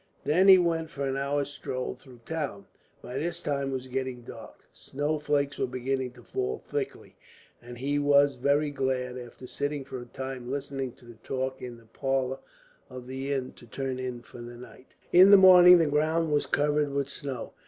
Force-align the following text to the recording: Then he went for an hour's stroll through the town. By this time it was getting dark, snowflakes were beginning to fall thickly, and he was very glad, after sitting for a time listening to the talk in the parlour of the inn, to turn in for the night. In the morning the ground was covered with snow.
Then 0.23 0.47
he 0.47 0.57
went 0.57 0.89
for 0.89 1.05
an 1.07 1.15
hour's 1.15 1.51
stroll 1.51 1.93
through 1.93 2.21
the 2.25 2.33
town. 2.33 2.65
By 3.03 3.19
this 3.19 3.39
time 3.39 3.69
it 3.69 3.73
was 3.73 3.85
getting 3.85 4.21
dark, 4.23 4.65
snowflakes 4.73 5.59
were 5.59 5.67
beginning 5.67 6.13
to 6.13 6.23
fall 6.23 6.57
thickly, 6.67 7.15
and 7.61 7.77
he 7.77 7.99
was 7.99 8.33
very 8.33 8.71
glad, 8.71 9.15
after 9.19 9.45
sitting 9.45 9.85
for 9.85 10.01
a 10.01 10.05
time 10.07 10.49
listening 10.49 10.93
to 10.93 11.05
the 11.05 11.19
talk 11.21 11.61
in 11.61 11.77
the 11.77 11.85
parlour 11.85 12.39
of 12.89 13.05
the 13.05 13.31
inn, 13.31 13.51
to 13.57 13.67
turn 13.67 13.99
in 13.99 14.23
for 14.23 14.41
the 14.41 14.57
night. 14.57 14.95
In 15.13 15.29
the 15.29 15.37
morning 15.37 15.77
the 15.77 15.85
ground 15.85 16.31
was 16.31 16.47
covered 16.47 16.89
with 16.91 17.07
snow. 17.07 17.53